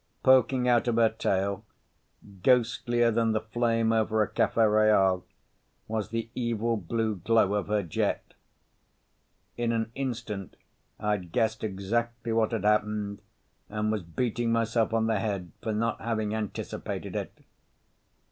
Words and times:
Poking 0.23 0.67
out 0.67 0.87
of 0.87 0.95
her 0.95 1.09
tail, 1.09 1.63
ghostlier 2.41 3.11
than 3.11 3.33
the 3.33 3.39
flame 3.39 3.93
over 3.93 4.23
a 4.23 4.27
cafe 4.27 4.63
royale, 4.63 5.23
was 5.87 6.09
the 6.09 6.31
evil 6.33 6.75
blue 6.75 7.17
glow 7.17 7.53
of 7.53 7.67
her 7.67 7.83
jet. 7.83 8.33
In 9.57 9.71
an 9.71 9.91
instant 9.93 10.55
I'd 10.99 11.31
guessed 11.31 11.63
exactly 11.63 12.31
what 12.31 12.51
had 12.51 12.63
happened 12.63 13.21
and 13.69 13.91
was 13.91 14.01
beating 14.01 14.51
myself 14.51 14.91
on 14.91 15.05
the 15.05 15.19
head 15.19 15.51
for 15.61 15.71
not 15.71 16.01
having 16.01 16.33
anticipated 16.33 17.15
it. 17.15 17.37